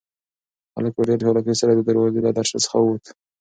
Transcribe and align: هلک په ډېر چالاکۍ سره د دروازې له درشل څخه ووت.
هلک 0.75 0.91
په 0.97 1.01
ډېر 1.07 1.17
چالاکۍ 1.25 1.55
سره 1.61 1.71
د 1.73 1.81
دروازې 1.89 2.19
له 2.25 2.31
درشل 2.37 2.59
څخه 2.65 2.77
ووت. 2.79 3.05